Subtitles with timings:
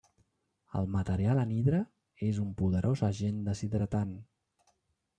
[0.79, 1.83] El material anhidre
[2.31, 4.21] és un poderós agent deshidratant.